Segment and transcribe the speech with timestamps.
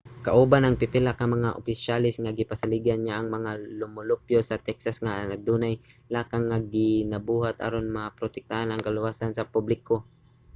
[0.25, 5.73] kauban ang pipila ka mga opisyales gipasaligan niya ang mga lumulupyo sa texas nga adunay
[5.79, 5.83] mga
[6.15, 9.95] lakang nga ginabuhat aron maprotektahan ang kaluwasan sa publiko